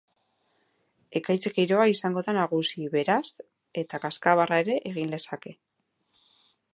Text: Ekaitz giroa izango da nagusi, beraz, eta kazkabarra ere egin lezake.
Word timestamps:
Ekaitz 1.19 1.51
giroa 1.57 1.83
izango 1.91 2.23
da 2.29 2.33
nagusi, 2.37 2.87
beraz, 2.95 3.21
eta 3.85 3.99
kazkabarra 4.07 4.59
ere 4.65 4.79
egin 4.93 5.15
lezake. 5.17 5.55